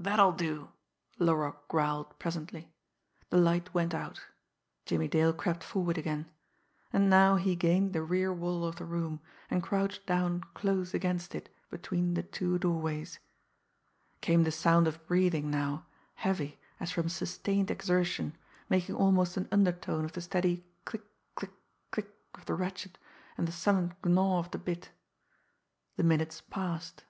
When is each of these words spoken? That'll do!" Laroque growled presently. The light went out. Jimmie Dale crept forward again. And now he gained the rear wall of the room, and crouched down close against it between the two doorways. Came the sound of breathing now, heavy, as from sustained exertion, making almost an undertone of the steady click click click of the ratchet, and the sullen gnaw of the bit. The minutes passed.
That'll 0.00 0.32
do!" 0.32 0.72
Laroque 1.20 1.68
growled 1.68 2.18
presently. 2.18 2.72
The 3.30 3.36
light 3.36 3.72
went 3.72 3.94
out. 3.94 4.20
Jimmie 4.84 5.06
Dale 5.06 5.32
crept 5.32 5.62
forward 5.62 5.96
again. 5.96 6.28
And 6.92 7.08
now 7.08 7.36
he 7.36 7.54
gained 7.54 7.92
the 7.92 8.02
rear 8.02 8.32
wall 8.34 8.64
of 8.64 8.74
the 8.74 8.84
room, 8.84 9.20
and 9.48 9.62
crouched 9.62 10.04
down 10.04 10.40
close 10.54 10.92
against 10.92 11.36
it 11.36 11.54
between 11.70 12.14
the 12.14 12.24
two 12.24 12.58
doorways. 12.58 13.20
Came 14.20 14.42
the 14.42 14.50
sound 14.50 14.88
of 14.88 15.06
breathing 15.06 15.52
now, 15.52 15.86
heavy, 16.16 16.58
as 16.80 16.90
from 16.90 17.08
sustained 17.08 17.70
exertion, 17.70 18.36
making 18.68 18.96
almost 18.96 19.36
an 19.36 19.46
undertone 19.52 20.04
of 20.04 20.14
the 20.14 20.20
steady 20.20 20.64
click 20.84 21.04
click 21.36 21.52
click 21.92 22.10
of 22.34 22.44
the 22.46 22.54
ratchet, 22.54 22.98
and 23.38 23.46
the 23.46 23.52
sullen 23.52 23.94
gnaw 24.02 24.40
of 24.40 24.50
the 24.50 24.58
bit. 24.58 24.90
The 25.94 26.02
minutes 26.02 26.40
passed. 26.40 27.04